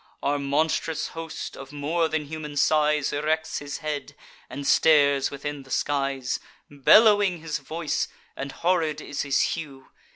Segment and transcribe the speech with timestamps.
[0.23, 4.15] Our monstrous host, of more than human size, Erects his head,
[4.49, 6.39] and stares within the skies;
[6.71, 9.91] Bellowing his voice, and horrid is his hue.